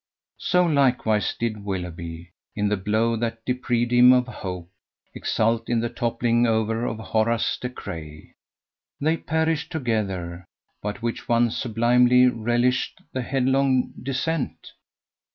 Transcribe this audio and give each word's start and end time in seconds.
So 0.39 0.65
likewise 0.65 1.35
did 1.37 1.63
Willoughby, 1.63 2.31
in 2.55 2.69
the 2.69 2.75
blow 2.75 3.15
that 3.17 3.45
deprived 3.45 3.91
him 3.93 4.13
of 4.13 4.25
hope, 4.27 4.71
exult 5.13 5.69
in 5.69 5.79
the 5.79 5.89
toppling 5.89 6.47
over 6.47 6.85
of 6.87 6.97
Horace 6.97 7.55
De 7.61 7.69
Craye. 7.69 8.33
They 8.99 9.15
perished 9.17 9.71
together, 9.71 10.43
but 10.81 11.03
which 11.03 11.29
one 11.29 11.51
sublimely 11.51 12.25
relished 12.25 12.99
the 13.13 13.21
headlong 13.21 13.93
descent? 14.01 14.71